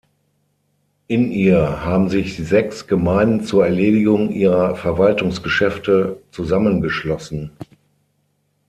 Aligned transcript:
In 1.09 1.29
ihr 1.31 1.85
haben 1.85 2.09
sich 2.09 2.35
sechs 2.37 2.87
Gemeinden 2.87 3.43
zur 3.43 3.65
Erledigung 3.65 4.31
ihrer 4.31 4.75
Verwaltungsgeschäfte 4.75 6.17
zusammengeschlossen. 6.31 7.51